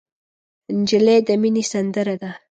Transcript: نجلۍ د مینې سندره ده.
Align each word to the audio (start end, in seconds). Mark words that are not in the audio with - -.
نجلۍ 0.77 1.19
د 1.27 1.29
مینې 1.41 1.63
سندره 1.71 2.15
ده. 2.21 2.31